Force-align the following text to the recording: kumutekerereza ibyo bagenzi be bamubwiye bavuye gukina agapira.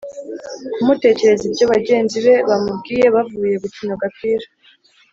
kumutekerereza 0.73 1.43
ibyo 1.49 1.65
bagenzi 1.73 2.17
be 2.25 2.35
bamubwiye 2.49 3.05
bavuye 3.15 3.55
gukina 3.63 3.91
agapira. 3.97 4.47